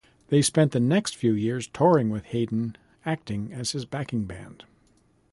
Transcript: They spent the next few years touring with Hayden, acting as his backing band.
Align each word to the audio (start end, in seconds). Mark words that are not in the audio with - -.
They 0.29 0.41
spent 0.41 0.71
the 0.71 0.79
next 0.79 1.15
few 1.15 1.33
years 1.33 1.67
touring 1.67 2.09
with 2.09 2.25
Hayden, 2.25 2.75
acting 3.05 3.53
as 3.53 3.73
his 3.73 3.85
backing 3.85 4.23
band. 4.25 4.65